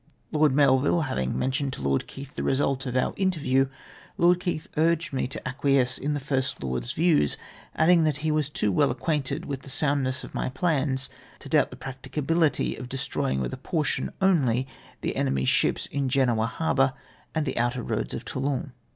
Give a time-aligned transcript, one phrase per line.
[0.31, 3.67] Lord Melville liavinu" mentioned to Lord Keith the result of our interview,
[4.17, 7.37] Lord Keith m ged me to ac quiesce in the First Lord's views,
[7.75, 11.69] adding, that he was too well acquainted with the soundness of my plans to doubt
[11.69, 14.67] the practicability of destroying with a portion only
[15.01, 16.93] the enemy's ships in Genoa harbour
[17.35, 18.71] and the outer roads of Toulon.